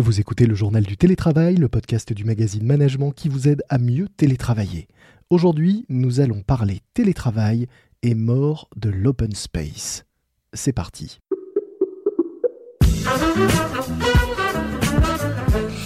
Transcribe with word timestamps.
Vous 0.00 0.20
écoutez 0.20 0.46
le 0.46 0.54
journal 0.54 0.84
du 0.84 0.96
télétravail, 0.96 1.56
le 1.56 1.68
podcast 1.68 2.14
du 2.14 2.24
magazine 2.24 2.64
Management 2.64 3.12
qui 3.12 3.28
vous 3.28 3.46
aide 3.46 3.62
à 3.68 3.76
mieux 3.76 4.08
télétravailler. 4.08 4.88
Aujourd'hui, 5.28 5.84
nous 5.90 6.20
allons 6.20 6.40
parler 6.40 6.80
télétravail 6.94 7.66
et 8.02 8.14
mort 8.14 8.70
de 8.74 8.88
l'open 8.88 9.34
space. 9.34 10.06
C'est 10.54 10.72
parti. 10.72 11.20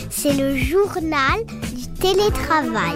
C'est 0.09 0.35
le 0.35 0.57
journal 0.57 1.45
du 1.75 1.93
télétravail. 2.01 2.95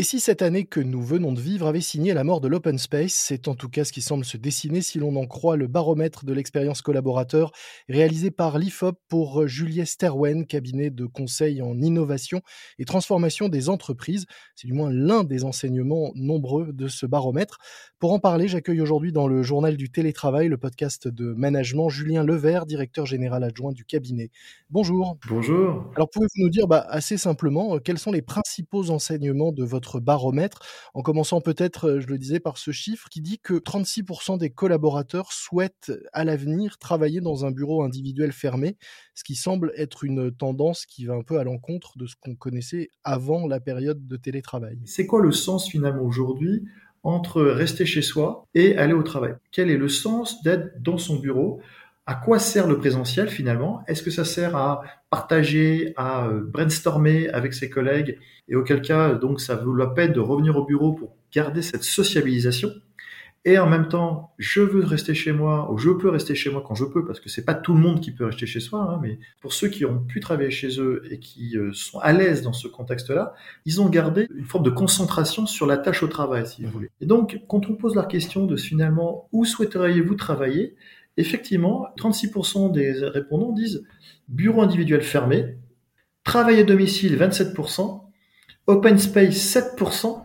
Et 0.00 0.02
si 0.02 0.18
cette 0.18 0.40
année 0.40 0.64
que 0.64 0.80
nous 0.80 1.02
venons 1.02 1.30
de 1.30 1.42
vivre 1.42 1.66
avait 1.66 1.82
signé 1.82 2.14
la 2.14 2.24
mort 2.24 2.40
de 2.40 2.48
l'open 2.48 2.78
space, 2.78 3.12
c'est 3.12 3.48
en 3.48 3.54
tout 3.54 3.68
cas 3.68 3.84
ce 3.84 3.92
qui 3.92 4.00
semble 4.00 4.24
se 4.24 4.38
dessiner 4.38 4.80
si 4.80 4.98
l'on 4.98 5.14
en 5.16 5.26
croit 5.26 5.58
le 5.58 5.66
baromètre 5.66 6.24
de 6.24 6.32
l'expérience 6.32 6.80
collaborateur 6.80 7.52
réalisé 7.86 8.30
par 8.30 8.58
l'IFOP 8.58 8.98
pour 9.08 9.46
Juliet 9.46 9.84
Sterwen, 9.84 10.46
cabinet 10.46 10.88
de 10.88 11.04
conseil 11.04 11.60
en 11.60 11.78
innovation 11.82 12.40
et 12.78 12.86
transformation 12.86 13.50
des 13.50 13.68
entreprises. 13.68 14.24
C'est 14.54 14.68
du 14.68 14.72
moins 14.72 14.90
l'un 14.90 15.22
des 15.22 15.44
enseignements 15.44 16.12
nombreux 16.14 16.72
de 16.72 16.88
ce 16.88 17.04
baromètre. 17.04 17.58
Pour 17.98 18.14
en 18.14 18.18
parler, 18.18 18.48
j'accueille 18.48 18.80
aujourd'hui 18.80 19.12
dans 19.12 19.28
le 19.28 19.42
journal 19.42 19.76
du 19.76 19.90
télétravail, 19.90 20.48
le 20.48 20.56
podcast 20.56 21.08
de 21.08 21.34
management, 21.34 21.90
Julien 21.90 22.24
Levert, 22.24 22.64
directeur 22.64 23.04
général 23.04 23.44
adjoint 23.44 23.72
du 23.72 23.84
cabinet. 23.84 24.30
Bonjour. 24.70 25.18
Bonjour. 25.28 25.92
Alors 25.94 26.08
pouvez-vous 26.08 26.42
nous 26.42 26.48
dire 26.48 26.68
bah, 26.68 26.86
assez 26.88 27.18
simplement 27.18 27.78
quels 27.80 27.98
sont 27.98 28.12
les 28.12 28.22
principaux 28.22 28.88
enseignements 28.88 29.52
de 29.52 29.62
votre 29.62 29.89
baromètre, 29.98 30.60
en 30.94 31.02
commençant 31.02 31.40
peut-être, 31.40 31.88
euh, 31.88 32.00
je 32.00 32.06
le 32.06 32.18
disais, 32.18 32.38
par 32.38 32.58
ce 32.58 32.70
chiffre 32.70 33.08
qui 33.08 33.20
dit 33.20 33.40
que 33.40 33.54
36% 33.54 34.38
des 34.38 34.50
collaborateurs 34.50 35.32
souhaitent 35.32 35.92
à 36.12 36.24
l'avenir 36.24 36.78
travailler 36.78 37.20
dans 37.20 37.44
un 37.44 37.50
bureau 37.50 37.82
individuel 37.82 38.32
fermé, 38.32 38.76
ce 39.14 39.24
qui 39.24 39.34
semble 39.34 39.72
être 39.76 40.04
une 40.04 40.30
tendance 40.30 40.86
qui 40.86 41.06
va 41.06 41.14
un 41.14 41.22
peu 41.22 41.38
à 41.38 41.44
l'encontre 41.44 41.98
de 41.98 42.06
ce 42.06 42.14
qu'on 42.20 42.36
connaissait 42.36 42.90
avant 43.02 43.46
la 43.46 43.58
période 43.58 44.06
de 44.06 44.16
télétravail. 44.16 44.78
C'est 44.84 45.06
quoi 45.06 45.20
le 45.20 45.32
sens 45.32 45.68
finalement 45.68 46.02
aujourd'hui 46.02 46.64
entre 47.02 47.42
rester 47.42 47.86
chez 47.86 48.02
soi 48.02 48.46
et 48.54 48.76
aller 48.76 48.92
au 48.92 49.02
travail? 49.02 49.34
Quel 49.52 49.70
est 49.70 49.78
le 49.78 49.88
sens 49.88 50.42
d'être 50.42 50.80
dans 50.80 50.98
son 50.98 51.16
bureau? 51.16 51.60
À 52.06 52.14
quoi 52.14 52.38
sert 52.38 52.66
le 52.66 52.78
présentiel 52.78 53.28
finalement? 53.28 53.82
Est-ce 53.86 54.02
que 54.02 54.10
ça 54.10 54.24
sert 54.24 54.56
à 54.56 54.82
partager, 55.10 55.92
à 55.96 56.26
euh, 56.26 56.40
brainstormer 56.44 57.28
avec 57.28 57.54
ses 57.54 57.70
collègues? 57.70 58.18
Et 58.48 58.56
auquel 58.56 58.82
cas 58.82 59.14
donc 59.14 59.40
ça 59.40 59.54
vaut 59.54 59.74
la 59.74 59.86
peine 59.86 60.12
de 60.12 60.20
revenir 60.20 60.56
au 60.56 60.64
bureau 60.64 60.92
pour 60.92 61.16
garder 61.32 61.62
cette 61.62 61.84
sociabilisation. 61.84 62.70
Et 63.46 63.58
en 63.58 63.66
même 63.66 63.88
temps, 63.88 64.34
je 64.36 64.60
veux 64.60 64.84
rester 64.84 65.14
chez 65.14 65.32
moi, 65.32 65.72
ou 65.72 65.78
je 65.78 65.88
peux 65.88 66.10
rester 66.10 66.34
chez 66.34 66.50
moi 66.50 66.62
quand 66.66 66.74
je 66.74 66.84
peux, 66.84 67.06
parce 67.06 67.20
que 67.20 67.30
c'est 67.30 67.44
pas 67.44 67.54
tout 67.54 67.72
le 67.72 67.80
monde 67.80 68.00
qui 68.00 68.10
peut 68.10 68.26
rester 68.26 68.44
chez 68.44 68.60
soi, 68.60 68.80
hein, 68.80 68.98
mais 69.00 69.18
pour 69.40 69.54
ceux 69.54 69.68
qui 69.68 69.86
ont 69.86 69.98
pu 69.98 70.20
travailler 70.20 70.50
chez 70.50 70.78
eux 70.78 71.02
et 71.10 71.18
qui 71.18 71.56
euh, 71.56 71.72
sont 71.72 71.98
à 72.00 72.12
l'aise 72.12 72.42
dans 72.42 72.52
ce 72.52 72.68
contexte-là, 72.68 73.32
ils 73.64 73.80
ont 73.80 73.88
gardé 73.88 74.26
une 74.34 74.44
forme 74.44 74.64
de 74.64 74.70
concentration 74.70 75.46
sur 75.46 75.66
la 75.66 75.78
tâche 75.78 76.02
au 76.02 76.08
travail, 76.08 76.46
si 76.46 76.64
vous 76.64 76.70
voulez. 76.70 76.90
Et 77.00 77.06
donc, 77.06 77.40
quand 77.48 77.70
on 77.70 77.76
pose 77.76 77.94
la 77.94 78.04
question 78.04 78.44
de 78.44 78.56
finalement 78.56 79.26
où 79.32 79.46
souhaiteriez-vous 79.46 80.16
travailler, 80.16 80.74
effectivement, 81.16 81.86
36% 81.98 82.72
des 82.72 82.92
répondants 82.92 83.52
disent 83.52 83.84
bureau 84.28 84.62
individuel 84.62 85.02
fermé, 85.02 85.56
travail 86.24 86.60
à 86.60 86.64
domicile 86.64 87.16
27%, 87.16 88.02
open 88.66 88.98
space 88.98 89.56
7% 89.56 90.22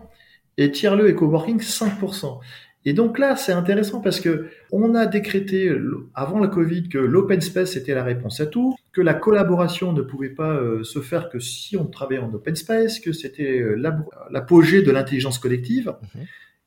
et 0.57 0.71
tiers-lieu 0.71 1.09
et 1.09 1.15
coworking 1.15 1.59
5%. 1.59 2.39
Et 2.87 2.93
donc 2.93 3.17
là, 3.17 3.35
c'est 3.35 3.51
intéressant 3.51 3.99
parce 3.99 4.19
que 4.19 4.47
on 4.71 4.93
a 4.93 5.07
décrété 5.07 5.75
avant 6.13 6.39
le 6.39 6.47
Covid 6.47 6.87
que 6.87 6.99
l'open 6.99 7.41
space 7.41 7.75
était 7.75 7.95
la 7.95 8.03
réponse 8.03 8.39
à 8.39 8.45
tout, 8.45 8.75
que 8.93 9.01
la 9.01 9.15
collaboration 9.15 9.91
ne 9.91 10.03
pouvait 10.03 10.29
pas 10.29 10.53
euh, 10.53 10.83
se 10.83 10.99
faire 10.99 11.29
que 11.29 11.39
si 11.39 11.75
on 11.77 11.87
travaillait 11.87 12.21
en 12.21 12.31
open 12.31 12.55
space, 12.55 12.99
que 12.99 13.11
c'était 13.11 13.59
euh, 13.59 13.75
l'apogée 14.29 14.83
de 14.83 14.91
l'intelligence 14.91 15.39
collective. 15.39 15.95
Mhm. 16.15 16.25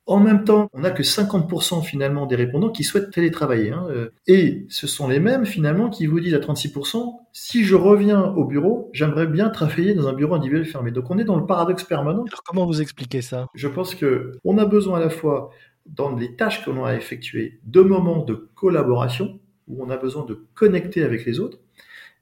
En 0.09 0.19
même 0.19 0.43
temps, 0.43 0.71
on 0.73 0.79
n'a 0.79 0.89
que 0.89 1.03
50% 1.03 1.83
finalement 1.83 2.25
des 2.25 2.35
répondants 2.35 2.71
qui 2.71 2.83
souhaitent 2.83 3.11
télétravailler. 3.11 3.69
Hein. 3.69 3.85
Et 4.25 4.65
ce 4.67 4.87
sont 4.87 5.07
les 5.07 5.19
mêmes 5.19 5.45
finalement 5.45 5.91
qui 5.91 6.07
vous 6.07 6.19
disent 6.19 6.33
à 6.33 6.39
36%, 6.39 7.19
si 7.31 7.63
je 7.63 7.75
reviens 7.75 8.23
au 8.33 8.43
bureau, 8.43 8.89
j'aimerais 8.91 9.27
bien 9.27 9.49
travailler 9.49 9.93
dans 9.93 10.07
un 10.07 10.13
bureau 10.13 10.33
individuel 10.33 10.65
fermé. 10.65 10.89
Donc 10.89 11.11
on 11.11 11.19
est 11.19 11.25
dans 11.25 11.37
le 11.37 11.45
paradoxe 11.45 11.83
permanent. 11.83 12.23
Alors 12.27 12.41
comment 12.43 12.65
vous 12.65 12.81
expliquez 12.81 13.21
ça? 13.21 13.45
Je 13.53 13.67
pense 13.67 13.93
que 13.93 14.39
on 14.43 14.57
a 14.57 14.65
besoin 14.65 14.97
à 14.97 14.99
la 14.99 15.11
fois 15.11 15.51
dans 15.85 16.15
les 16.15 16.35
tâches 16.35 16.65
que 16.65 16.71
l'on 16.71 16.85
a 16.85 16.95
effectuées 16.95 17.59
de 17.65 17.81
moments 17.81 18.23
de 18.23 18.49
collaboration 18.55 19.39
où 19.67 19.83
on 19.83 19.91
a 19.91 19.97
besoin 19.97 20.25
de 20.25 20.43
connecter 20.55 21.03
avec 21.03 21.23
les 21.23 21.39
autres 21.39 21.59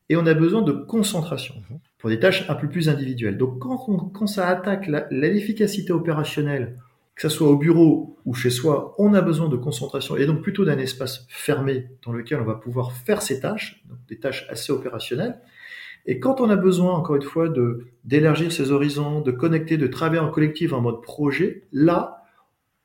et 0.09 0.17
on 0.17 0.25
a 0.25 0.33
besoin 0.33 0.61
de 0.61 0.73
concentration 0.73 1.55
mhm. 1.69 1.79
pour 1.99 2.09
des 2.09 2.19
tâches 2.19 2.49
un 2.49 2.55
peu 2.55 2.67
plus 2.67 2.89
individuelles. 2.89 3.37
Donc 3.37 3.59
quand, 3.59 3.77
quand 3.77 4.27
ça 4.27 4.49
attaque 4.49 4.89
l'efficacité 5.09 5.93
opérationnelle 5.93 6.77
que 7.17 7.23
ce 7.23 7.29
soit 7.29 7.49
au 7.49 7.57
bureau 7.57 8.19
ou 8.25 8.35
chez 8.35 8.51
soi, 8.51 8.93
on 8.99 9.15
a 9.15 9.21
besoin 9.21 9.49
de 9.49 9.57
concentration 9.57 10.17
et 10.17 10.27
donc 10.27 10.43
plutôt 10.43 10.65
d'un 10.65 10.77
espace 10.77 11.25
fermé 11.29 11.87
dans 12.05 12.11
lequel 12.11 12.39
on 12.39 12.45
va 12.45 12.53
pouvoir 12.53 12.91
faire 12.91 13.23
ses 13.23 13.39
tâches, 13.39 13.83
donc 13.89 13.97
des 14.07 14.19
tâches 14.19 14.45
assez 14.49 14.71
opérationnelles. 14.71 15.41
Et 16.05 16.19
quand 16.19 16.39
on 16.41 16.49
a 16.51 16.55
besoin, 16.55 16.93
encore 16.93 17.15
une 17.15 17.23
fois, 17.23 17.51
d'élargir 18.03 18.51
ses 18.51 18.71
horizons, 18.71 19.21
de 19.21 19.31
connecter, 19.31 19.77
de 19.77 19.87
travailler 19.87 20.21
en 20.21 20.29
collectif 20.29 20.73
en 20.73 20.79
mode 20.79 21.01
projet, 21.01 21.67
là, 21.71 22.23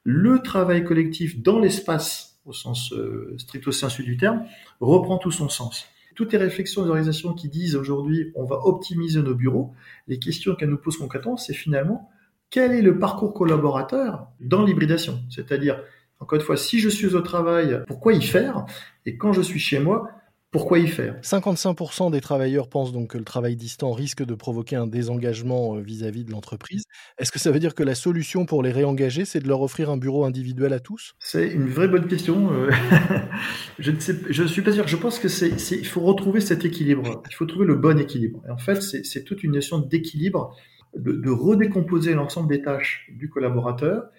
le 0.03 0.39
travail 0.39 0.83
collectif 0.83 1.43
dans 1.43 1.59
l'espace, 1.59 2.41
au 2.47 2.55
sens 2.55 2.93
euh, 2.95 3.35
stricto 3.37 3.71
sensu 3.71 4.03
du 4.03 4.17
terme, 4.17 4.45
reprend 4.81 5.19
tout 5.19 5.31
son 5.31 5.51
sens. 5.51 5.87
Toutes 6.17 6.33
les 6.33 6.39
réflexions 6.39 6.83
des 6.83 6.89
organisations 6.89 7.35
qui 7.35 7.49
disent 7.49 7.77
aujourd'hui 7.77 8.33
on 8.35 8.45
va 8.45 8.67
optimiser 8.67 9.23
nos 9.23 9.35
bureaux, 9.35 9.73
les 10.09 10.19
questions 10.19 10.55
qu'elles 10.55 10.71
nous 10.71 10.79
posent 10.79 10.97
concrètement, 10.97 11.37
c'est 11.37 11.55
finalement 11.55 12.11
quel 12.53 12.73
est 12.73 12.83
le 12.83 12.99
parcours 12.99 13.33
collaborateur 13.33 14.29
dans 14.41 14.63
l'hybridation? 14.63 15.19
C'est-à-dire, 15.31 15.83
encore 16.21 16.39
une 16.39 16.45
fois, 16.45 16.59
si 16.59 16.79
je 16.79 16.91
suis 16.91 17.17
au 17.17 17.23
travail, 17.23 17.83
pourquoi 17.89 18.13
y 18.13 18.23
faire? 18.23 18.67
Et 19.07 19.17
quand 19.17 19.33
je 19.33 19.41
suis 19.41 19.59
chez 19.59 19.81
moi, 19.81 20.11
pourquoi 20.51 20.79
y 20.79 20.87
faire? 20.87 21.19
55% 21.23 22.11
des 22.11 22.21
travailleurs 22.21 22.69
pensent 22.69 22.93
donc 22.93 23.13
que 23.13 23.19
le 23.19 23.25
travail 23.25 23.57
distant 23.57 23.93
risque 23.93 24.23
de 24.23 24.35
provoquer 24.35 24.77
un 24.77 24.87
désengagement 24.87 25.77
euh, 25.77 25.81
vis-à-vis 25.81 26.25
de 26.25 26.31
l'entreprise. 26.31 26.85
Est-ce 27.17 27.33
que 27.33 27.39
ça 27.39 27.51
veut 27.51 27.59
dire 27.59 27.75
que 27.75 27.83
la 27.83 27.95
solution 27.95 28.45
pour 28.45 28.63
les 28.63 28.71
réengager, 28.71 29.25
c'est 29.25 29.41
de 29.41 29.49
leur 29.49 29.63
offrir 29.63 29.89
un 29.89 29.97
bureau 29.97 30.27
individuel 30.27 30.75
à 30.75 30.79
tous? 30.79 31.15
C'est 31.21 31.49
une 31.49 31.71
vraie 31.71 31.89
bonne 31.89 32.07
question. 32.07 32.53
Euh. 32.53 32.71
je 33.79 33.93
ne 33.93 33.99
sais, 33.99 34.15
je 34.29 34.45
suis 34.45 34.61
pas 34.61 34.73
sûr. 34.73 34.87
Je 34.87 34.97
pense 34.97 35.19
que 35.19 35.29
c'est, 35.29 35.53
il 35.71 35.87
faut 35.87 36.03
retrouver 36.03 36.43
cet 36.43 36.67
équilibre. 36.67 37.23
Il 37.31 37.35
faut 37.35 37.47
trouver 37.47 37.65
le 37.65 37.77
bon 37.77 37.99
équilibre. 37.99 38.43
Et 38.47 38.51
en 38.51 38.59
fait, 38.59 38.83
c'est 38.83 39.25
toute 39.25 39.43
une 39.43 39.53
notion 39.53 39.79
d'équilibre 39.79 40.55
de, 40.97 41.31
redécomposer 41.31 42.15
l'ensemble 42.15 42.49
des 42.49 42.63
tâches 42.63 43.11
du 43.13 43.29
collaborateur, 43.29 44.11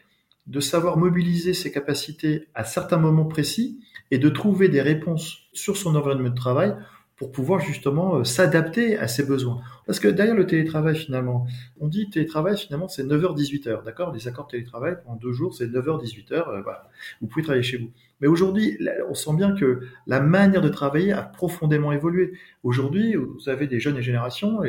de 0.47 0.59
savoir 0.59 0.97
mobiliser 0.97 1.53
ses 1.53 1.71
capacités 1.71 2.47
à 2.53 2.63
certains 2.63 2.97
moments 2.97 3.25
précis 3.25 3.79
et 4.11 4.17
de 4.17 4.29
trouver 4.29 4.69
des 4.69 4.81
réponses 4.81 5.47
sur 5.53 5.77
son 5.77 5.95
environnement 5.95 6.29
de 6.29 6.35
travail 6.35 6.75
pour 7.15 7.31
pouvoir 7.31 7.59
justement 7.59 8.17
euh, 8.17 8.23
s'adapter 8.23 8.97
à 8.97 9.07
ses 9.07 9.23
besoins. 9.23 9.61
Parce 9.85 9.99
que 9.99 10.07
derrière 10.07 10.35
le 10.35 10.47
télétravail 10.47 10.95
finalement, 10.95 11.45
on 11.79 11.87
dit 11.87 12.09
télétravail 12.09 12.57
finalement 12.57 12.87
c'est 12.87 13.03
9h-18h, 13.03 13.85
d'accord? 13.85 14.11
Les 14.11 14.27
accords 14.27 14.47
de 14.47 14.51
télétravail 14.51 14.97
en 15.05 15.15
deux 15.15 15.31
jours 15.31 15.53
c'est 15.53 15.67
9h-18h, 15.67 16.33
euh, 16.33 16.61
voilà. 16.63 16.89
Vous 17.21 17.27
pouvez 17.27 17.43
travailler 17.43 17.63
chez 17.63 17.77
vous. 17.77 17.91
Mais 18.19 18.27
aujourd'hui, 18.27 18.77
on 19.09 19.13
sent 19.13 19.33
bien 19.35 19.53
que 19.53 19.81
la 20.07 20.21
manière 20.21 20.61
de 20.61 20.69
travailler 20.69 21.11
a 21.11 21.23
profondément 21.23 21.91
évolué. 21.91 22.33
Aujourd'hui, 22.63 23.15
vous 23.15 23.49
avez 23.49 23.67
des 23.67 23.79
jeunes 23.79 23.99
générations, 23.99 24.63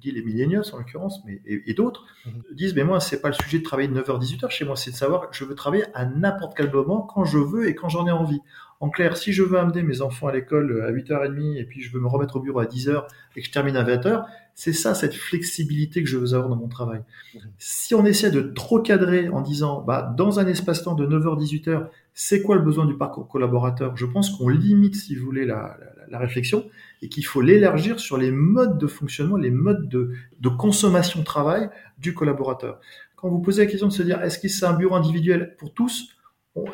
dit 0.00 0.10
les 0.10 0.22
millennials 0.22 0.64
en 0.72 0.78
l'occurrence, 0.78 1.20
mais 1.26 1.40
et, 1.44 1.74
d'autres 1.74 2.04
mhm. 2.26 2.42
disent 2.52 2.74
mais 2.74 2.84
moi 2.84 3.00
c'est 3.00 3.20
pas 3.20 3.28
le 3.28 3.34
sujet 3.34 3.58
de 3.58 3.64
travailler 3.64 3.88
de 3.88 4.00
9h 4.00 4.20
18h 4.20 4.50
chez 4.50 4.64
moi, 4.64 4.76
c'est 4.76 4.90
de 4.90 4.96
savoir 4.96 5.30
que 5.30 5.36
je 5.36 5.44
veux 5.44 5.54
travailler 5.54 5.84
à 5.94 6.04
n'importe 6.04 6.56
quel 6.56 6.70
moment 6.70 7.02
quand 7.02 7.24
je 7.24 7.38
veux 7.38 7.68
et 7.68 7.74
quand 7.74 7.88
j'en 7.88 8.06
ai 8.06 8.12
envie. 8.12 8.40
En 8.78 8.90
clair, 8.90 9.16
si 9.16 9.32
je 9.32 9.42
veux 9.42 9.58
amener 9.58 9.82
mes 9.82 10.02
enfants 10.02 10.26
à 10.26 10.32
l'école 10.32 10.82
à 10.82 10.92
8h30 10.92 11.56
et 11.56 11.64
puis 11.64 11.80
je 11.80 11.90
veux 11.92 12.00
me 12.00 12.08
remettre 12.08 12.36
au 12.36 12.40
bureau 12.40 12.58
à 12.60 12.66
10h 12.66 13.04
et 13.34 13.40
que 13.40 13.46
je 13.46 13.50
termine 13.50 13.76
à 13.76 13.84
20h, 13.84 14.26
c'est 14.58 14.72
ça 14.72 14.94
cette 14.94 15.14
flexibilité 15.14 16.02
que 16.02 16.08
je 16.08 16.16
veux 16.16 16.32
avoir 16.32 16.48
dans 16.48 16.56
mon 16.56 16.66
travail. 16.66 17.02
Mhm. 17.34 17.40
Si 17.58 17.94
on 17.94 18.06
essaie 18.06 18.30
de 18.30 18.40
trop 18.40 18.80
cadrer 18.80 19.28
en 19.28 19.42
disant 19.42 19.82
bah 19.82 20.14
dans 20.16 20.40
un 20.40 20.46
espace-temps 20.46 20.94
de 20.94 21.06
9h 21.06 21.38
18h, 21.38 21.88
c'est 22.14 22.40
quoi 22.40 22.56
le 22.56 22.62
besoin 22.62 22.86
du 22.86 22.96
parcours 22.96 23.28
collaborateur? 23.28 23.94
Je 23.98 24.06
pense 24.06 24.30
qu'on 24.30 24.48
limite 24.48 24.96
si 24.96 25.14
vous 25.14 25.26
voulez 25.26 25.44
la, 25.44 25.76
la 26.08 26.18
réflexion 26.18 26.64
et 27.02 27.10
qu'il 27.10 27.26
faut 27.26 27.42
l'élargir 27.42 28.00
sur 28.00 28.16
les 28.16 28.30
modes 28.30 28.78
de 28.78 28.86
fonctionnement, 28.86 29.36
les 29.36 29.50
modes 29.50 29.90
de, 29.90 30.12
de 30.40 30.48
consommation 30.48 31.20
de 31.20 31.24
travail 31.26 31.68
du 31.98 32.14
collaborateur. 32.14 32.80
Quand 33.14 33.28
vous 33.28 33.40
posez 33.40 33.62
la 33.62 33.70
question 33.70 33.88
de 33.88 33.92
se 33.92 34.02
dire 34.02 34.22
est-ce 34.22 34.38
que 34.38 34.48
c'est 34.48 34.64
un 34.64 34.72
bureau 34.72 34.94
individuel 34.94 35.54
pour 35.58 35.74
tous? 35.74 36.16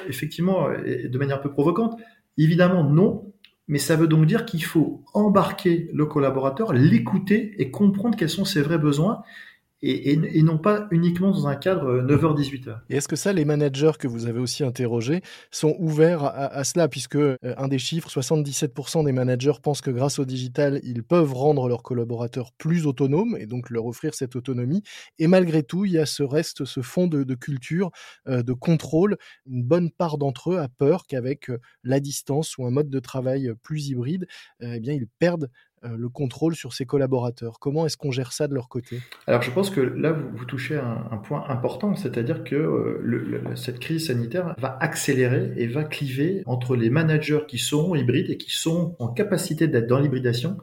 Effectivement, 0.08 0.72
et 0.72 1.08
de 1.08 1.18
manière 1.18 1.38
un 1.38 1.42
peu 1.42 1.50
provocante, 1.50 2.00
évidemment 2.38 2.84
non, 2.84 3.32
mais 3.68 3.78
ça 3.78 3.96
veut 3.96 4.08
donc 4.08 4.26
dire 4.26 4.44
qu'il 4.44 4.64
faut 4.64 5.04
embarquer 5.14 5.88
le 5.92 6.06
collaborateur, 6.06 6.72
l'écouter 6.72 7.54
et 7.58 7.70
comprendre 7.70 8.16
quels 8.16 8.30
sont 8.30 8.44
ses 8.44 8.62
vrais 8.62 8.78
besoins 8.78 9.22
et, 9.82 10.42
non 10.42 10.58
pas 10.58 10.86
uniquement 10.90 11.30
dans 11.30 11.48
un 11.48 11.56
cadre 11.56 12.02
9h-18h. 12.02 12.68
Euh, 12.68 12.74
et 12.88 12.96
est-ce 12.96 13.08
que 13.08 13.16
ça, 13.16 13.32
les 13.32 13.44
managers 13.44 13.92
que 13.98 14.06
vous 14.06 14.26
avez 14.26 14.38
aussi 14.38 14.62
interrogés 14.62 15.22
sont 15.50 15.74
ouverts 15.78 16.24
à, 16.24 16.62
cela, 16.64 16.88
puisque 16.88 17.16
euh, 17.16 17.36
un 17.42 17.68
des 17.68 17.78
chiffres, 17.78 18.08
77% 18.08 19.04
des 19.04 19.12
managers 19.12 19.52
pensent 19.62 19.80
que 19.80 19.90
grâce 19.90 20.18
au 20.18 20.24
digital, 20.24 20.80
ils 20.84 21.02
peuvent 21.02 21.32
rendre 21.32 21.68
leurs 21.68 21.82
collaborateurs 21.82 22.52
plus 22.58 22.86
autonomes 22.86 23.36
et 23.38 23.46
donc 23.46 23.70
leur 23.70 23.86
offrir 23.86 24.14
cette 24.14 24.36
autonomie. 24.36 24.82
Et 25.18 25.26
malgré 25.26 25.62
tout, 25.62 25.84
il 25.84 25.92
y 25.92 25.98
a 25.98 26.06
ce 26.06 26.22
reste, 26.22 26.64
ce 26.64 26.80
fond 26.80 27.08
de, 27.08 27.34
culture, 27.34 27.90
euh, 28.28 28.42
de 28.42 28.52
contrôle. 28.52 29.16
Une 29.46 29.64
bonne 29.64 29.90
part 29.90 30.16
d'entre 30.16 30.52
eux 30.52 30.58
a 30.58 30.68
peur 30.68 31.06
qu'avec 31.06 31.50
la 31.82 31.98
distance 31.98 32.56
ou 32.56 32.66
un 32.66 32.70
mode 32.70 32.88
de 32.88 33.00
travail 33.00 33.52
plus 33.62 33.88
hybride, 33.88 34.26
eh 34.60 34.80
bien, 34.80 34.92
ils 34.92 35.08
perdent 35.18 35.50
le 35.84 36.08
contrôle 36.08 36.54
sur 36.54 36.72
ses 36.72 36.86
collaborateurs. 36.86 37.58
Comment 37.58 37.86
est-ce 37.86 37.96
qu'on 37.96 38.10
gère 38.10 38.32
ça 38.32 38.48
de 38.48 38.54
leur 38.54 38.68
côté? 38.68 39.00
Alors 39.26 39.42
je 39.42 39.50
pense 39.50 39.70
que 39.70 39.80
là, 39.80 40.12
vous, 40.12 40.44
touchez 40.44 40.76
un, 40.76 41.08
un 41.10 41.18
point 41.18 41.44
important, 41.48 41.94
c'est-à-dire 41.94 42.44
que 42.44 42.54
euh, 42.54 43.56
cette 43.56 43.78
crise 43.78 44.06
sanitaire 44.06 44.54
va 44.58 44.76
accélérer 44.80 45.52
et 45.56 45.66
va 45.66 45.84
cliver 45.84 46.42
entre 46.46 46.76
les 46.76 46.90
managers 46.90 47.40
qui 47.48 47.58
sont 47.58 47.94
hybrides 47.94 48.30
et 48.30 48.36
qui 48.36 48.52
sont 48.52 48.96
en 48.98 49.08
capacité 49.08 49.68
d'être 49.68 49.86
dans 49.86 49.98
l'hybridation 49.98 50.56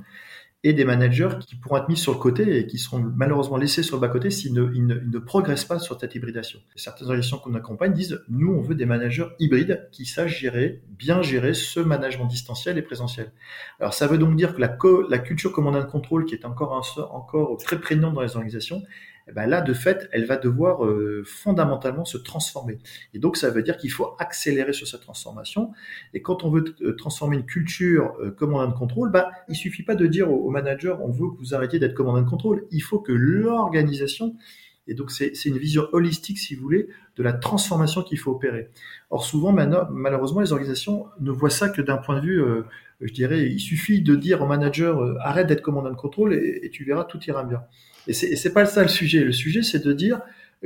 et 0.63 0.73
des 0.73 0.83
managers 0.83 1.29
qui 1.39 1.55
pourront 1.55 1.77
être 1.77 1.87
mis 1.87 1.95
sur 1.95 2.11
le 2.11 2.17
côté 2.17 2.57
et 2.57 2.67
qui 2.67 2.77
seront 2.77 2.99
malheureusement 2.99 3.55
laissés 3.55 3.81
sur 3.81 3.95
le 3.95 4.01
bas-côté 4.01 4.29
s'ils 4.29 4.53
ne, 4.53 4.63
ne, 4.63 5.19
progressent 5.19 5.63
pas 5.63 5.79
sur 5.79 5.97
cette 5.97 6.15
hybridation. 6.15 6.59
Certaines 6.75 7.07
organisations 7.07 7.37
qu'on 7.37 7.53
accompagne 7.53 7.93
disent, 7.93 8.21
nous, 8.27 8.51
on 8.51 8.61
veut 8.61 8.75
des 8.75 8.85
managers 8.85 9.27
hybrides 9.39 9.87
qui 9.93 10.05
sachent 10.05 10.37
gérer, 10.37 10.81
bien 10.89 11.21
gérer 11.21 11.53
ce 11.53 11.79
management 11.79 12.25
distanciel 12.25 12.77
et 12.77 12.81
présentiel. 12.81 13.31
Alors, 13.79 13.93
ça 13.93 14.05
veut 14.07 14.17
donc 14.17 14.35
dire 14.35 14.53
que 14.53 14.61
la, 15.09 15.19
culture 15.19 15.53
commandant 15.53 15.79
de 15.79 15.85
contrôle, 15.85 16.25
qui 16.25 16.35
est 16.35 16.45
encore, 16.45 16.73
encore 17.11 17.57
très 17.57 17.79
prégnante 17.79 18.13
dans 18.13 18.21
les 18.21 18.35
organisations, 18.35 18.83
ben 19.33 19.47
là, 19.47 19.61
de 19.61 19.73
fait, 19.73 20.09
elle 20.11 20.25
va 20.25 20.37
devoir 20.37 20.85
euh, 20.85 21.23
fondamentalement 21.25 22.05
se 22.05 22.17
transformer. 22.17 22.79
Et 23.13 23.19
donc, 23.19 23.37
ça 23.37 23.49
veut 23.49 23.61
dire 23.61 23.77
qu'il 23.77 23.91
faut 23.91 24.15
accélérer 24.19 24.73
sur 24.73 24.87
cette 24.87 25.01
transformation. 25.01 25.71
Et 26.13 26.21
quand 26.21 26.43
on 26.43 26.49
veut 26.49 26.75
euh, 26.81 26.95
transformer 26.95 27.37
une 27.37 27.45
culture 27.45 28.15
euh, 28.21 28.31
commandant 28.31 28.67
de 28.67 28.77
contrôle, 28.77 29.11
bah, 29.11 29.31
il 29.47 29.55
suffit 29.55 29.83
pas 29.83 29.95
de 29.95 30.07
dire 30.07 30.31
au, 30.31 30.49
manager, 30.49 31.03
on 31.03 31.11
veut 31.11 31.29
que 31.31 31.37
vous 31.37 31.53
arrêtiez 31.53 31.79
d'être 31.79 31.93
commandant 31.93 32.21
de 32.21 32.29
contrôle. 32.29 32.65
Il 32.71 32.81
faut 32.81 32.99
que 32.99 33.11
l'organisation 33.11 34.35
et 34.87 34.95
donc, 34.95 35.11
c'est 35.11 35.45
une 35.45 35.59
vision 35.59 35.83
holistique, 35.91 36.39
si 36.39 36.55
vous 36.55 36.63
voulez, 36.63 36.87
de 37.15 37.21
la 37.21 37.33
transformation 37.33 38.01
qu'il 38.01 38.17
faut 38.17 38.31
opérer. 38.31 38.69
Or, 39.11 39.23
souvent, 39.23 39.51
malheureusement, 39.51 40.41
les 40.41 40.51
organisations 40.51 41.05
ne 41.19 41.29
voient 41.29 41.51
ça 41.51 41.69
que 41.69 41.83
d'un 41.83 41.97
point 41.97 42.19
de 42.19 42.25
vue, 42.25 42.43
je 42.99 43.13
dirais, 43.13 43.45
il 43.51 43.59
suffit 43.59 44.01
de 44.01 44.15
dire 44.15 44.41
au 44.41 44.47
manager, 44.47 44.99
arrête 45.19 45.45
d'être 45.45 45.61
commandant 45.61 45.91
de 45.91 45.95
contrôle 45.95 46.33
et, 46.33 46.61
et, 46.63 46.71
tu 46.71 46.85
verras, 46.85 47.03
tout 47.03 47.19
ira 47.25 47.43
bien. 47.43 47.61
Et 48.09 48.13
c'est, 48.13 48.53
pas 48.53 48.65
ça 48.65 48.81
le 48.81 48.87
sujet. 48.87 49.23
Le 49.23 49.31
sujet, 49.31 49.61
c'est 49.61 49.85
de 49.85 49.93
dire 49.93 50.19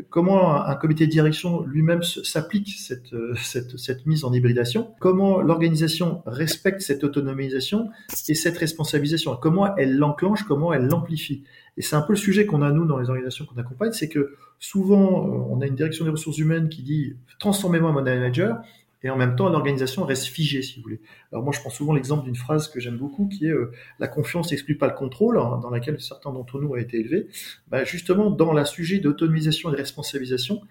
comment 0.10 0.66
un 0.66 0.76
comité 0.76 1.08
de 1.08 1.12
direction 1.12 1.62
lui-même 1.66 2.02
s'applique 2.02 2.74
cette, 2.80 3.12
euh, 3.14 3.36
cette, 3.36 3.78
cette, 3.78 4.06
mise 4.06 4.24
en 4.24 4.32
hybridation, 4.32 4.96
comment 5.02 5.42
l'organisation 5.42 6.24
respecte 6.26 6.80
cette 6.80 7.04
autonomisation 7.04 7.90
et 8.30 8.34
cette 8.34 8.58
responsabilisation, 8.58 9.36
comment 9.36 9.76
elle 9.76 9.98
l'enclenche, 9.98 10.44
comment 10.44 10.72
elle 10.72 10.88
l'amplifie. 10.88 11.44
Et 11.76 11.82
c'est 11.82 11.98
un 11.98 12.02
peu 12.02 12.14
le 12.14 12.18
sujet 12.18 12.46
qu'on 12.46 12.62
a 12.62 12.72
nous 12.72 12.86
dans 12.86 12.98
les 12.98 13.10
organisations 13.10 13.46
qu'on 13.46 13.60
accompagne, 13.60 13.92
c'est 13.92 14.10
que 14.10 14.36
souvent 14.58 15.28
euh, 15.28 15.46
on 15.50 15.60
a 15.60 15.68
une 15.68 15.76
direction 15.76 16.06
des 16.06 16.12
ressources 16.12 16.38
humaines 16.38 16.70
qui 16.70 16.82
dit 16.82 17.18
transformez-moi 17.40 17.92
mon 17.92 18.02
manager, 18.02 18.62
et 19.04 19.10
en 19.10 19.18
même 19.18 19.36
temps 19.36 19.50
l'organisation 19.50 20.06
reste 20.06 20.26
figée, 20.26 20.62
si 20.62 20.78
vous 20.78 20.84
voulez. 20.84 21.02
Alors 21.32 21.44
moi, 21.44 21.54
je 21.54 21.60
prends 21.60 21.70
souvent 21.70 21.94
l'exemple 21.94 22.24
d'une 22.24 22.36
phrase 22.36 22.68
que 22.68 22.80
j'aime 22.80 22.98
beaucoup, 22.98 23.28
qui 23.28 23.48
est 23.48 23.52
euh, 23.52 23.72
la 24.00 24.08
confiance 24.08 24.52
n'exclut 24.52 24.78
pas 24.78 24.88
le 24.88 24.94
contrôle, 24.94 25.38
hein, 25.38 25.60
dans 25.62 25.70
laquelle 25.70 26.00
certains 26.02 26.32
d'entre 26.32 26.60
nous 26.60 26.70
ont 26.70 26.76
été 26.76 27.00
élevés. 27.00 27.28
Bah, 27.68 27.84
justement, 27.84 28.30
dans 28.30 28.54
la 28.54 28.66
sujet 28.66 29.00
d'autonomisation 29.00 29.70
et 29.70 29.74
de 29.74 29.78
responsabilisation, 29.78 30.62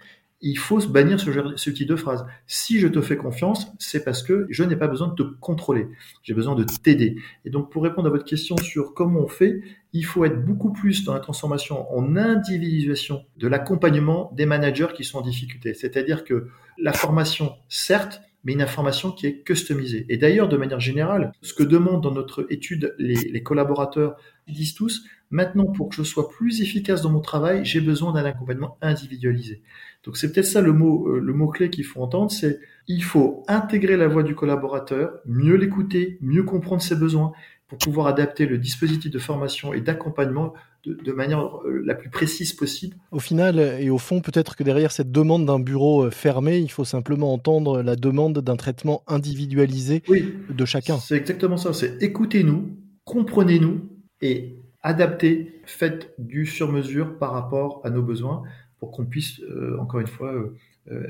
il 0.43 0.59
faut 0.59 0.81
se 0.81 0.89
bannir 0.89 1.21
ce, 1.21 1.31
ce 1.57 1.71
type 1.71 1.89
de 1.89 1.97
phrase. 1.97 2.27
Si 2.47 2.81
je 2.81 2.89
te 2.89 3.01
fais 3.01 3.17
confiance, 3.17 3.73
c'est 3.79 4.05
parce 4.05 4.23
que 4.23 4.47
je 4.51 4.65
n'ai 4.65 4.77
pas 4.77 4.89
besoin 4.89 5.09
de 5.09 5.15
te 5.15 5.23
contrôler. 5.23 5.87
J'ai 6.23 6.35
besoin 6.35 6.55
de 6.55 6.65
t'aider. 6.65 7.17
Et 7.45 7.51
donc, 7.51 7.71
pour 7.71 7.85
répondre 7.85 8.09
à 8.09 8.11
votre 8.11 8.25
question 8.25 8.57
sur 8.57 8.93
comment 8.93 9.21
on 9.21 9.29
fait, 9.29 9.63
il 9.93 10.05
faut 10.05 10.25
être 10.25 10.45
beaucoup 10.45 10.73
plus 10.73 11.05
dans 11.05 11.15
la 11.15 11.21
transformation 11.21 11.91
en 11.97 12.17
individualisation 12.17 13.25
de 13.37 13.47
l'accompagnement 13.47 14.33
des 14.35 14.47
managers 14.47 14.89
qui 14.95 15.05
sont 15.05 15.19
en 15.19 15.23
difficulté. 15.23 15.75
C'est-à-dire 15.75 16.25
que 16.25 16.49
la 16.79 16.93
formation, 16.93 17.55
certes, 17.69 18.21
mais 18.45 18.55
une 18.55 18.63
information 18.63 19.13
qui 19.13 19.27
est 19.27 19.45
customisée. 19.45 20.05
Et 20.09 20.17
d'ailleurs, 20.17 20.49
de 20.49 20.57
manière 20.57 20.81
générale, 20.81 21.33
ce 21.43 21.55
que 21.55 21.63
demandent 21.63 22.03
dans 22.03 22.11
notre 22.11 22.47
étude 22.51 22.95
les, 22.99 23.15
les 23.15 23.43
collaborateurs, 23.45 24.17
ils 24.49 24.55
disent 24.55 24.75
tous, 24.75 25.05
maintenant, 25.31 25.67
pour 25.67 25.89
que 25.89 25.95
je 25.95 26.03
sois 26.03 26.29
plus 26.29 26.61
efficace 26.61 27.03
dans 27.03 27.11
mon 27.11 27.21
travail, 27.21 27.65
j'ai 27.65 27.81
besoin 27.81 28.13
d'un 28.13 28.25
accompagnement 28.25 28.79
individualisé. 28.83 29.63
Donc 30.05 30.17
c'est 30.17 30.33
peut-être 30.33 30.47
ça 30.47 30.61
le 30.61 30.73
mot, 30.73 31.09
euh, 31.09 31.21
le 31.21 31.33
mot 31.33 31.49
clé 31.49 31.71
qu'il 31.71 31.85
faut 31.85 32.01
entendre, 32.03 32.31
c'est 32.31 32.61
il 32.89 33.05
faut 33.05 33.45
intégrer 33.47 33.97
la 33.97 34.09
voix 34.09 34.23
du 34.23 34.35
collaborateur, 34.35 35.21
mieux 35.27 35.55
l'écouter, 35.55 36.19
mieux 36.21 36.43
comprendre 36.43 36.83
ses 36.83 36.97
besoins 36.97 37.33
pour 37.69 37.79
pouvoir 37.79 38.07
adapter 38.09 38.45
le 38.45 38.59
dispositif 38.59 39.11
de 39.11 39.19
formation 39.19 39.73
et 39.73 39.81
d'accompagnement 39.81 40.53
de, 40.85 41.13
manière 41.13 41.59
euh, 41.65 41.83
la 41.87 41.95
plus 41.95 42.11
précise 42.11 42.53
possible. 42.53 42.97
Au 43.13 43.21
final 43.21 43.59
et 43.59 43.89
au 43.89 43.99
fond, 43.99 44.21
peut-être 44.21 44.57
que 44.57 44.65
derrière 44.65 44.91
cette 44.91 45.13
demande 45.13 45.47
d'un 45.47 45.61
bureau 45.61 46.05
euh, 46.05 46.11
fermé, 46.11 46.59
il 46.59 46.71
faut 46.71 46.85
simplement 46.85 47.33
entendre 47.33 47.81
la 47.83 47.97
demande 47.97 48.41
d'un 48.41 48.57
traitement 48.57 49.05
individualisé 49.07 50.03
de 50.51 50.65
chacun. 50.65 50.99
C'est 50.99 51.17
exactement 51.17 51.57
ça, 51.57 51.73
c'est 51.73 52.03
écoutez-nous, 52.03 52.77
comprenez-nous 53.05 53.89
et 54.21 54.59
adaptez, 54.83 55.61
faites 55.65 56.13
du 56.19 56.45
sur-mesure 56.45 57.17
par 57.19 57.33
rapport 57.33 57.81
à 57.85 57.91
nos 57.91 58.03
besoins 58.03 58.43
pour 58.83 58.91
qu'on 58.91 59.05
puisse, 59.05 59.39
euh, 59.43 59.79
encore 59.79 60.01
une 60.01 60.09
fois, 60.09 60.33
euh, 60.33 60.57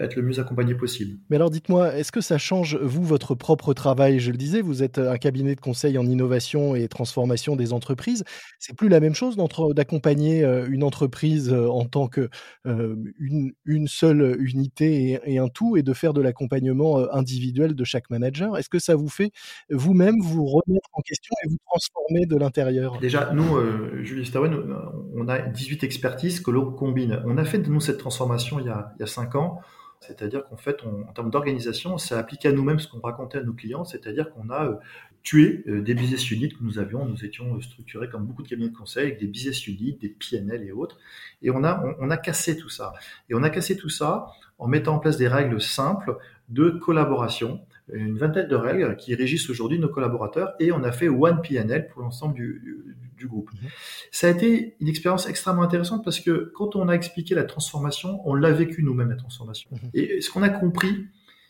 être 0.01 0.17
le 0.17 0.23
mieux 0.23 0.39
accompagné 0.39 0.75
possible. 0.75 1.19
Mais 1.31 1.37
alors 1.37 1.51
dites-moi, 1.51 1.97
est-ce 1.97 2.13
que 2.13 2.21
ça 2.21 2.39
change, 2.39 2.77
vous, 2.77 3.03
votre 3.03 3.35
propre 3.35 3.73
travail? 3.73 4.21
Je 4.21 4.31
le 4.31 4.37
disais, 4.37 4.61
vous 4.61 4.83
êtes 4.83 4.99
un 4.99 5.17
cabinet 5.17 5.55
de 5.55 5.61
conseil 5.61 5.97
en 5.97 6.05
innovation 6.05 6.75
et 6.75 6.89
transformation 6.89 7.57
des 7.57 7.73
entreprises. 7.73 8.25
C'est 8.59 8.77
plus 8.77 8.89
la 8.89 9.01
même 9.01 9.15
chose 9.15 9.37
d'accompagner 9.75 10.45
une 10.69 10.85
entreprise 10.85 11.53
en 11.53 11.87
tant 11.87 12.09
que 12.09 12.29
une, 12.65 13.53
une, 13.65 13.89
seule 13.89 14.37
unité 14.41 15.19
et, 15.25 15.39
un 15.39 15.49
tout 15.49 15.77
et 15.77 15.83
de 15.83 15.93
faire 15.93 16.13
de 16.13 16.21
l'accompagnement 16.21 17.11
individuel 17.13 17.75
de 17.75 17.85
chaque 17.85 18.11
manager? 18.11 18.57
Est-ce 18.59 18.69
que 18.69 18.79
ça 18.79 18.95
vous 18.95 19.09
fait 19.09 19.33
vous-même 19.71 20.21
vous 20.21 20.45
remettre 20.45 20.89
en 20.93 21.01
question 21.01 21.35
et 21.45 21.49
vous 21.49 21.59
transformer 21.67 22.27
de 22.27 22.37
l'intérieur? 22.37 22.99
Déjà, 23.01 23.33
nous, 23.33 23.59
Julie 24.03 24.27
Stawen, 24.27 24.55
on 25.17 25.29
a 25.29 25.39
18 25.39 25.85
expertises 25.85 26.41
que 26.41 26.51
l'on 26.51 26.73
combine. 26.73 27.23
On 27.27 27.39
a 27.39 27.45
fait 27.45 27.59
de 27.59 27.71
nous 27.71 27.81
cette 27.81 27.99
transformation 27.99 28.59
il 28.59 28.67
y 28.67 28.71
a, 28.71 28.93
il 28.97 29.01
y 29.01 29.03
a 29.03 29.07
5 29.07 29.35
ans. 29.37 29.61
C'est-à-dire 30.03 30.45
qu'en 30.45 30.57
fait, 30.57 30.83
en 30.85 31.13
termes 31.13 31.31
d'organisation, 31.31 31.97
ça 31.97 32.19
appliqué 32.19 32.49
à 32.49 32.53
nous-mêmes 32.53 32.81
ce 32.81 32.89
qu'on 32.89 33.01
racontait 33.01 33.39
à 33.39 33.43
nos 33.43 33.53
clients, 33.53 33.85
c'est-à-dire 33.85 34.31
qu'on 34.33 34.51
a 34.51 34.67
euh, 34.67 34.75
tué 35.23 35.63
euh, 35.69 35.81
des 35.81 35.95
business 35.95 36.29
units 36.31 36.49
que 36.49 36.63
nous 36.63 36.81
avions. 36.81 37.07
Nous 37.07 37.25
étions 37.25 37.55
euh, 37.55 37.61
structurés 37.61 38.09
comme 38.09 38.27
beaucoup 38.27 38.43
de 38.43 38.49
cabinets 38.49 38.71
de 38.71 38.77
conseil 38.77 39.07
avec 39.07 39.21
des 39.21 39.29
business 39.29 39.67
units, 39.69 39.95
des 39.95 40.09
PNL 40.09 40.65
et 40.65 40.73
autres. 40.73 40.99
Et 41.41 41.51
on 41.51 41.63
a, 41.63 41.85
on, 42.01 42.11
a 42.11 42.17
cassé 42.17 42.57
tout 42.57 42.69
ça. 42.69 42.95
Et 43.31 43.35
on 43.35 43.45
a 43.45 43.51
cassé 43.51 43.77
tout 43.77 43.89
ça 43.89 44.27
en 44.59 44.67
mettant 44.67 44.97
en 44.97 44.99
place 44.99 45.17
des 45.17 45.29
règles 45.29 45.61
simples 45.61 46.19
de 46.49 46.71
collaboration, 46.71 47.61
une 47.93 48.19
vingtaine 48.19 48.49
de 48.49 48.57
règles 48.57 48.97
qui 48.97 49.15
régissent 49.15 49.49
aujourd'hui 49.51 49.79
nos 49.79 49.89
collaborateurs. 49.89 50.55
Et 50.59 50.73
on 50.73 50.83
a 50.83 50.91
fait 50.91 51.09
One 51.09 51.41
PNL 51.43 51.89
pour 51.89 52.03
l'ensemble 52.03 52.35
du, 52.35 52.92
du 53.23 53.29
groupe. 53.29 53.51
Mhm. 53.53 53.69
Ça 54.11 54.27
a 54.27 54.31
été 54.31 54.77
une 54.81 54.89
expérience 54.89 55.29
extrêmement 55.29 55.63
intéressante 55.63 56.05
parce 56.05 56.21
que 56.21 56.53
quand 56.55 56.77
on 56.77 56.89
a 56.89 56.95
expliqué 56.95 57.35
la 57.35 57.45
transformation, 57.45 58.21
on 58.25 58.35
l'a 58.35 58.51
vécu 58.51 58.83
nous-mêmes 58.83 59.11
la 59.11 59.17
transformation. 59.17 59.71
Mhm. 59.71 59.91
Et 59.95 60.21
ce 60.21 60.31
qu'on 60.31 60.43
a 60.43 60.49
compris, 60.49 61.07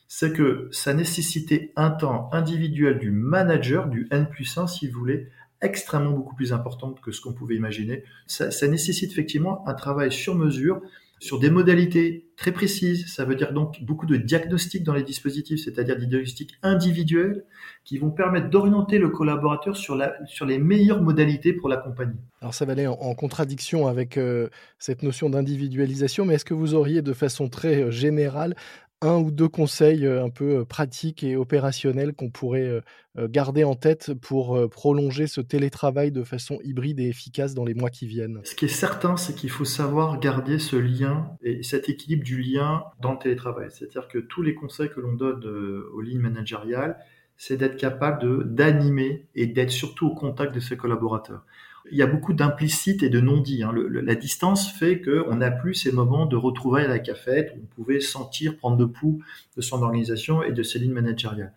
c'est 0.07 0.33
que 0.33 0.69
ça 0.71 0.93
nécessitait 0.93 1.73
un 1.75 1.91
temps 1.91 2.29
individuel 2.33 2.99
du 2.99 3.11
manager, 3.11 3.88
du 3.88 4.07
N 4.11 4.29
plus 4.29 4.59
1 4.59 4.67
si 4.67 4.87
vous 4.87 4.99
voulez, 4.99 5.29
extrêmement 5.62 6.11
beaucoup 6.11 6.35
plus 6.35 6.52
important 6.52 6.93
que 6.93 7.12
ce 7.12 7.21
qu'on 7.21 7.33
pouvait 7.33 7.55
imaginer. 7.55 8.05
Ça, 8.26 8.50
ça 8.50 8.69
nécessite 8.69 9.12
effectivement 9.12 9.67
un 9.67 9.75
travail 9.75 10.12
sur 10.12 10.35
mesure 10.35 10.83
sur 11.23 11.38
des 11.38 11.50
modalités 11.50 12.26
très 12.37 12.50
précises. 12.50 13.07
Ça 13.14 13.25
veut 13.25 13.37
dire 13.37 13.52
donc 13.52 13.81
beaucoup 13.83 14.07
de 14.07 14.17
diagnostics 14.17 14.83
dans 14.83 14.93
les 14.93 15.05
dispositifs, 15.05 15.61
c'est-à-dire 15.61 15.97
des 15.97 16.07
diagnostics 16.07 16.55
individuels 16.64 17.45
qui 17.85 17.97
vont 17.99 18.11
permettre 18.11 18.50
d'orienter 18.50 18.99
le 18.99 19.09
collaborateur 19.09 19.76
sur, 19.76 19.95
les 19.95 20.59
meilleures 20.59 21.00
modalités 21.00 21.52
pour 21.52 21.69
l'accompagner. 21.69 22.19
Alors 22.41 22.55
ça 22.55 22.64
va 22.64 22.73
aller 22.73 22.88
en, 22.88 23.14
contradiction 23.14 23.87
avec 23.87 24.19
euh, 24.19 24.49
cette 24.81 25.05
notion 25.05 25.31
d'individualisation, 25.31 26.25
mais 26.25 26.35
est-ce 26.35 26.45
que 26.45 26.55
vous 26.55 26.75
auriez 26.75 27.02
de 27.02 27.12
façon 27.12 27.49
très 27.49 27.83
euh, 27.83 27.91
générale 27.93 28.57
un 29.02 29.18
ou 29.18 29.30
deux 29.30 29.49
conseils 29.49 30.06
un 30.06 30.30
peu 30.30 30.64
pratiques 30.64 31.23
et 31.23 31.37
opérationnels 31.37 32.14
qu'on 32.14 32.30
pourrait 32.30 32.80
garder 33.16 33.64
en 33.64 33.75
tête 33.75 34.14
pour 34.14 34.59
prolonger 34.71 35.26
ce 35.26 35.40
télétravail 35.40 36.12
de 36.12 36.23
façon 36.25 36.59
hybride 36.62 37.00
et 37.00 37.09
efficace 37.09 37.54
dans 37.54 37.64
les 37.64 37.75
mois 37.75 37.90
qui 37.90 38.06
viennent? 38.06 38.40
Ce 38.44 38.54
qui 38.54 38.64
est 38.64 38.68
certain, 38.68 39.16
c'est 39.16 39.35
qu'il 39.35 39.50
faut 39.50 39.64
savoir 39.64 40.18
garder 40.21 40.59
ce 40.59 40.76
lien 40.76 41.37
et 41.42 41.62
cet 41.62 41.88
équilibre 41.88 42.25
du 42.25 42.40
lien 42.40 42.85
dans 43.00 43.12
le 43.12 43.18
télétravail. 43.18 43.68
C'est-à-dire 43.71 44.09
que 44.09 44.18
tous 44.18 44.42
les 44.42 44.54
conseils 44.54 44.88
que 44.88 45.00
l'on 45.00 45.12
donne 45.12 45.44
aux 45.92 46.00
lignes 46.00 46.21
managériales, 46.21 46.97
c'est 47.37 47.56
d'être 47.56 47.76
capable 47.76 48.54
d'animer 48.54 49.26
et 49.35 49.47
d'être 49.47 49.71
surtout 49.71 50.06
au 50.06 50.14
contact 50.14 50.54
de 50.54 50.61
ses 50.61 50.76
collaborateurs. 50.76 51.44
Il 51.90 51.98
y 51.98 52.02
a 52.02 52.06
beaucoup 52.06 52.32
d'implicites 52.32 53.02
et 53.02 53.08
de 53.08 53.20
non-dits. 53.20 53.62
Hein. 53.62 53.72
la 53.74 54.14
distance 54.14 54.70
fait 54.70 55.00
qu'on 55.00 55.36
n'a 55.36 55.50
plus 55.50 55.74
ces 55.74 55.92
moments 55.92 56.26
de 56.26 56.36
retrouvailles 56.36 56.84
à 56.84 56.88
la 56.88 56.98
cafette 56.98 57.52
où 57.54 57.60
on 57.62 57.66
pouvait 57.74 58.00
sentir 58.00 58.56
prendre 58.56 58.78
le 58.78 58.88
pouls 58.88 59.22
de 59.56 59.62
son 59.62 59.82
organisation 59.82 60.42
et 60.42 60.52
de 60.52 60.62
ses 60.62 60.78
lignes 60.78 60.92
managériales. 60.92 61.52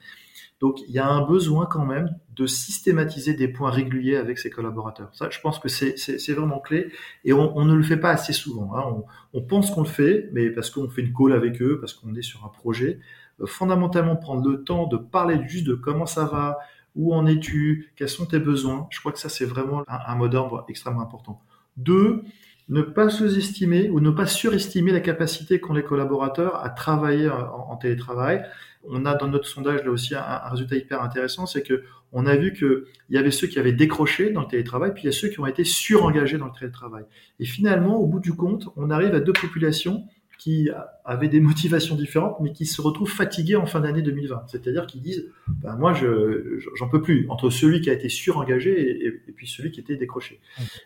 Donc 0.62 0.80
il 0.88 0.92
y 0.94 1.00
a 1.00 1.08
un 1.08 1.22
besoin 1.22 1.66
quand 1.66 1.86
même 1.86 2.16
de 2.36 2.48
systématiser 2.48 3.34
des 3.34 3.48
points 3.48 3.70
réguliers 3.70 4.16
avec 4.16 4.40
ses 4.40 4.50
collaborateurs. 4.50 5.10
Ça, 5.14 5.30
je 5.30 5.40
pense 5.40 5.60
que 5.60 5.68
c'est 5.68 6.34
vraiment 6.34 6.60
clé 6.60 6.92
et 7.24 7.34
on, 7.34 7.66
ne 7.66 7.74
le 7.74 7.84
fait 7.84 7.98
pas 7.98 8.12
assez 8.12 8.34
souvent. 8.34 8.76
Hein. 8.76 9.04
On, 9.34 9.42
pense 9.42 9.72
qu'on 9.72 9.82
le 9.82 9.88
fait, 9.88 10.30
mais 10.34 10.50
parce 10.50 10.70
qu'on 10.70 10.90
fait 10.90 11.02
une 11.02 11.14
call 11.14 11.34
avec 11.34 11.62
eux, 11.62 11.80
parce 11.80 11.94
qu'on 11.94 12.16
est 12.16 12.22
sur 12.22 12.46
un 12.46 12.50
projet. 12.50 13.00
Euh, 13.42 13.46
fondamentalement, 13.46 14.16
prendre 14.16 14.50
le 14.50 14.64
temps 14.64 14.88
de 14.88 14.98
parler 14.98 15.40
juste 15.48 15.68
de 15.68 15.76
comment 15.76 16.06
ça 16.06 16.26
va, 16.26 16.58
où 16.96 17.14
en 17.14 17.26
es-tu? 17.26 17.92
Quels 17.96 18.10
sont 18.10 18.26
tes 18.26 18.40
besoins? 18.40 18.88
Je 18.90 19.00
crois 19.00 19.12
que 19.12 19.20
ça, 19.20 19.30
c'est 19.30 19.46
vraiment 19.46 19.84
un, 19.88 20.16
mot 20.16 20.28
d'ordre 20.28 20.66
extrêmement 20.70 21.02
important. 21.02 21.42
Deux, 21.78 22.24
ne 22.70 22.82
pas 22.82 23.10
sous-estimer 23.10 23.90
ou 23.90 24.00
ne 24.00 24.10
pas 24.10 24.26
surestimer 24.26 24.92
la 24.92 25.02
capacité 25.02 25.60
qu'ont 25.60 25.74
les 25.74 25.84
collaborateurs 25.84 26.64
à 26.64 26.70
travailler 26.70 27.30
en, 27.30 27.76
télétravail. 27.78 28.44
On 28.88 29.06
a 29.06 29.16
dans 29.16 29.28
notre 29.28 29.48
sondage 29.48 29.84
là 29.84 29.92
aussi 29.92 30.16
un, 30.16 30.50
résultat 30.50 30.76
hyper 30.76 31.02
intéressant, 31.02 31.46
c'est 31.46 31.64
que 31.64 31.84
on 32.12 32.26
a 32.26 32.36
vu 32.36 32.54
qu'il 32.54 32.86
y 33.10 33.18
avait 33.18 33.32
ceux 33.32 33.48
qui 33.48 33.60
avaient 33.60 33.74
décroché 33.74 34.32
dans 34.32 34.42
le 34.42 34.48
télétravail, 34.48 34.94
puis 34.94 35.04
il 35.04 35.06
y 35.08 35.10
a 35.10 35.12
ceux 35.12 35.28
qui 35.28 35.40
ont 35.40 35.46
été 35.46 35.66
surengagés 35.66 36.38
dans 36.38 36.46
le 36.46 36.54
télétravail. 36.58 37.04
Et 37.40 37.46
finalement, 37.46 37.98
au 37.98 38.08
bout 38.08 38.22
du 38.22 38.34
compte, 38.34 38.70
on 38.78 38.90
arrive 38.90 39.14
à 39.14 39.20
deux 39.20 39.34
populations 39.34 40.06
qui 40.38 40.70
avaient 41.04 41.28
des 41.28 41.40
motivations 41.40 41.96
différentes, 41.96 42.38
mais 42.40 42.52
qui 42.52 42.66
se 42.66 42.82
retrouvent 42.82 43.12
fatigués 43.12 43.56
en 43.56 43.66
fin 43.66 43.80
d'année 43.80 44.02
2020. 44.02 44.44
C'est-à-dire 44.48 44.86
qu'ils 44.86 45.02
disent, 45.02 45.26
ben 45.48 45.76
moi, 45.76 45.94
je 45.94 46.60
j'en 46.76 46.90
peux 46.90 47.02
plus 47.02 47.26
entre 47.30 47.50
celui 47.50 47.82
qui 47.82 47.90
a 47.90 47.94
été 47.94 48.10
surengagé 48.10 48.72
et, 48.80 49.08
et, 49.08 49.32
puis 49.32 49.48
celui 49.48 49.72
qui 49.72 49.80
était 49.80 49.96
décroché. 49.96 50.40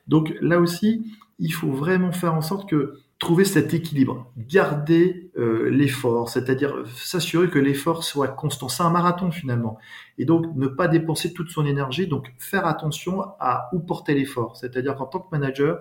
Donc 0.08 0.34
là 0.42 0.60
aussi, 0.60 1.06
il 1.40 1.54
faut 1.54 1.72
vraiment 1.72 2.12
faire 2.12 2.34
en 2.34 2.42
sorte 2.42 2.70
que 2.70 3.00
trouver 3.20 3.44
cet 3.44 3.74
équilibre, 3.74 4.32
garder 4.38 5.30
euh, 5.38 5.70
l'effort, 5.70 6.30
c'est-à-dire 6.30 6.84
s'assurer 6.96 7.50
que 7.50 7.60
l'effort 7.60 8.06
soit 8.06 8.30
constant. 8.30 8.70
C'est 8.70 8.84
un 8.84 8.90
marathon 8.90 9.30
finalement, 9.30 9.78
et 10.18 10.24
donc 10.24 10.46
ne 10.56 10.68
pas 10.68 10.88
dépenser 10.88 11.34
toute 11.34 11.50
son 11.50 11.66
énergie. 11.66 12.08
Donc 12.08 12.34
faire 12.40 12.66
attention 12.66 13.22
à 13.40 13.70
où 13.74 13.80
porter 13.80 14.14
l'effort, 14.14 14.56
c'est-à-dire 14.56 14.96
qu'en 14.96 15.06
tant 15.06 15.20
que 15.20 15.28
manager, 15.32 15.80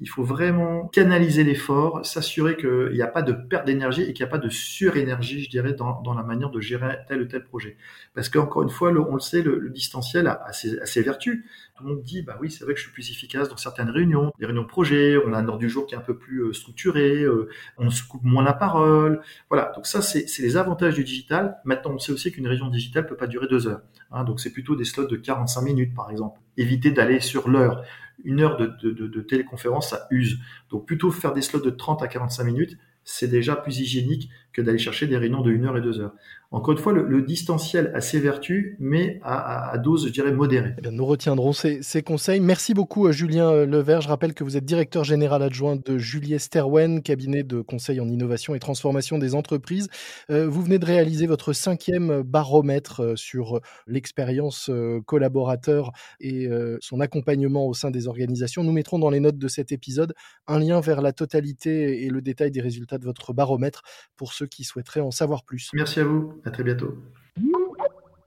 il 0.00 0.08
faut 0.08 0.22
vraiment 0.22 0.86
canaliser 0.88 1.42
l'effort, 1.42 2.06
s'assurer 2.06 2.56
qu'il 2.56 2.92
n'y 2.92 3.02
a 3.02 3.08
pas 3.08 3.22
de 3.22 3.32
perte 3.32 3.66
d'énergie 3.66 4.02
et 4.02 4.12
qu'il 4.12 4.24
n'y 4.24 4.28
a 4.28 4.30
pas 4.30 4.38
de 4.38 4.48
surénergie, 4.48 5.42
je 5.42 5.50
dirais, 5.50 5.72
dans, 5.72 6.14
la 6.14 6.22
manière 6.22 6.50
de 6.50 6.60
gérer 6.60 6.98
tel 7.08 7.22
ou 7.22 7.24
tel 7.24 7.44
projet. 7.44 7.76
Parce 8.14 8.28
qu'encore 8.28 8.62
une 8.62 8.70
fois, 8.70 8.90
on 8.90 9.14
le 9.14 9.20
sait, 9.20 9.42
le, 9.42 9.68
distanciel 9.70 10.28
a, 10.28 10.52
ses, 10.52 11.02
vertus. 11.02 11.44
Tout 11.76 11.84
le 11.84 11.90
monde 11.90 12.02
dit, 12.02 12.22
bah 12.22 12.36
oui, 12.40 12.50
c'est 12.50 12.64
vrai 12.64 12.74
que 12.74 12.78
je 12.80 12.84
suis 12.84 12.92
plus 12.92 13.10
efficace 13.10 13.48
dans 13.48 13.56
certaines 13.56 13.90
réunions, 13.90 14.32
des 14.38 14.46
réunions 14.46 14.62
de 14.62 14.68
projet, 14.68 15.16
on 15.24 15.32
a 15.32 15.38
un 15.38 15.48
ordre 15.48 15.58
du 15.58 15.68
jour 15.68 15.86
qui 15.86 15.94
est 15.94 15.98
un 15.98 16.02
peu 16.02 16.16
plus 16.16 16.42
euh, 16.42 16.52
structuré, 16.52 17.22
euh, 17.22 17.48
on 17.76 17.90
se 17.90 18.02
coupe 18.02 18.22
moins 18.22 18.44
la 18.44 18.52
parole. 18.52 19.20
Voilà, 19.50 19.72
donc 19.74 19.86
ça, 19.86 20.00
c'est 20.00 20.26
les 20.38 20.56
avantages 20.56 20.94
du 20.94 21.04
digital. 21.04 21.58
Maintenant, 21.64 21.92
on 21.94 21.98
sait 21.98 22.12
aussi 22.12 22.30
qu'une 22.30 22.46
réunion 22.46 22.68
digitale 22.68 23.06
peut 23.06 23.16
pas 23.16 23.26
durer 23.26 23.48
deux 23.48 23.66
heures. 23.66 23.82
Hein, 24.10 24.24
donc 24.24 24.40
c'est 24.40 24.52
plutôt 24.52 24.76
des 24.76 24.84
slots 24.84 25.06
de 25.06 25.16
45 25.16 25.60
minutes, 25.62 25.94
par 25.94 26.10
exemple. 26.10 26.40
Éviter 26.56 26.90
d'aller 26.90 27.20
sur 27.20 27.48
l'heure 27.48 27.84
une 28.24 28.40
heure 28.40 28.56
de, 28.56 29.20
téléconférence, 29.20 29.90
ça 29.90 30.06
use. 30.10 30.38
Donc 30.70 30.86
plutôt 30.86 31.10
faire 31.10 31.32
des 31.32 31.42
slots 31.42 31.60
de 31.60 31.70
30 31.70 32.02
à 32.02 32.08
45 32.08 32.44
minutes, 32.44 32.76
c'est 33.04 33.28
déjà 33.28 33.56
plus 33.56 33.80
hygiénique 33.80 34.28
d'aller 34.60 34.78
chercher 34.78 35.06
des 35.06 35.16
réunions 35.16 35.42
de 35.42 35.52
1 35.52 35.64
heure 35.64 35.76
et 35.76 35.80
2 35.80 36.00
heures. 36.00 36.14
Encore 36.50 36.72
une 36.72 36.78
fois, 36.78 36.94
le, 36.94 37.20
distanciel 37.20 37.92
a 37.94 38.00
ses 38.00 38.20
vertus, 38.20 38.74
mais 38.78 39.20
à, 39.22 39.76
dose, 39.76 40.06
je 40.06 40.12
dirais, 40.12 40.32
modérée. 40.32 40.72
Eh 40.82 40.88
nous 40.90 41.04
retiendrons 41.04 41.52
ces, 41.52 42.02
conseils. 42.02 42.40
Merci 42.40 42.72
beaucoup, 42.72 43.06
euh, 43.06 43.12
Julien 43.12 43.50
euh, 43.50 43.66
Levert. 43.66 44.00
Je 44.00 44.08
rappelle 44.08 44.32
que 44.32 44.44
vous 44.44 44.56
êtes 44.56 44.64
directeur 44.64 45.04
général 45.04 45.42
adjoint 45.42 45.76
de 45.76 45.98
Juliet 45.98 46.38
Sterwen, 46.38 47.02
cabinet 47.02 47.42
de 47.42 47.60
conseil 47.60 48.00
en 48.00 48.08
innovation 48.08 48.54
et 48.54 48.60
transformation 48.60 49.18
des 49.18 49.34
entreprises. 49.34 49.88
Euh, 50.30 50.48
vous 50.48 50.62
venez 50.62 50.78
de 50.78 50.86
réaliser 50.86 51.26
votre 51.26 51.52
cinquième 51.52 52.22
baromètre 52.22 53.18
sur 53.18 53.60
l'expérience 53.86 54.70
collaborateur 55.04 55.92
et 56.20 56.48
son 56.80 57.00
accompagnement 57.00 57.66
au 57.66 57.74
sein 57.74 57.90
des 57.90 58.08
organisations. 58.08 58.64
Nous 58.64 58.72
mettrons 58.72 58.98
dans 58.98 59.10
les 59.10 59.20
notes 59.20 59.38
de 59.38 59.48
cet 59.48 59.72
épisode 59.72 60.14
un 60.46 60.58
lien 60.58 60.80
vers 60.80 61.02
la 61.02 61.12
totalité 61.12 62.04
et 62.04 62.08
le 62.08 62.22
détail 62.22 62.50
des 62.50 62.60
résultats 62.60 62.98
de 62.98 63.04
votre 63.04 63.32
baromètre 63.32 63.82
pour 64.16 64.32
ceux 64.32 64.46
qui 64.48 64.64
souhaiteraient 64.64 65.00
en 65.00 65.10
savoir 65.10 65.44
plus. 65.44 65.70
Merci 65.74 66.00
à 66.00 66.04
vous. 66.04 66.40
À 66.44 66.50
très 66.50 66.64
bientôt. 66.64 66.98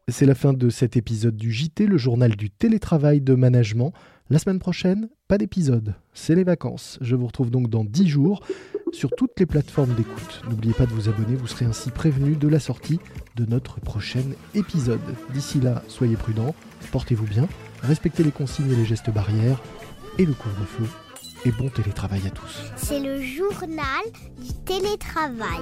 C'est 0.08 0.26
la 0.26 0.36
fin 0.36 0.54
de 0.54 0.70
cet 0.70 0.98
épisode 0.98 1.38
du 1.38 1.52
JT, 1.52 1.86
le 1.86 1.98
journal 1.98 2.36
du 2.36 2.50
télétravail 2.50 3.22
de 3.22 3.34
management. 3.34 3.94
La 4.30 4.40
semaine 4.40 4.60
prochaine, 4.60 5.10
pas 5.28 5.38
d'épisode, 5.38 5.96
c'est 6.14 6.36
les 6.36 6.44
vacances. 6.44 6.98
Je 7.02 7.16
vous 7.16 7.28
retrouve 7.28 7.52
donc 7.52 7.70
dans 7.70 7.86
10 7.86 8.08
jours 8.08 8.46
sur 8.92 9.10
toutes 9.12 9.40
les 9.40 9.46
plateformes 9.46 9.94
d'écoute. 9.94 10.42
N'oubliez 10.50 10.74
pas 10.74 10.86
de 10.86 10.92
vous 10.92 11.08
abonner, 11.08 11.36
vous 11.36 11.48
serez 11.48 11.66
ainsi 11.66 11.92
prévenu 11.92 12.36
de 12.36 12.48
la 12.48 12.60
sortie 12.60 13.00
de 13.36 13.46
notre 13.46 13.80
prochain 13.80 14.24
épisode. 14.54 15.00
D'ici 15.34 15.60
là, 15.60 15.84
soyez 15.88 16.16
prudents, 16.16 16.56
portez-vous 16.92 17.28
bien, 17.28 17.48
respectez 17.82 18.24
les 18.24 18.32
consignes 18.32 18.72
et 18.72 18.76
les 18.76 18.86
gestes 18.86 19.12
barrières 19.12 19.62
et 20.18 20.26
le 20.26 20.34
couvre-feu. 20.34 20.86
Et 21.44 21.52
bon 21.52 21.70
télétravail 21.70 22.22
à 22.28 22.30
tous. 22.30 22.62
C'est 22.76 23.00
le 23.00 23.22
journal 23.22 24.04
du 24.38 24.54
télétravail. 24.64 25.62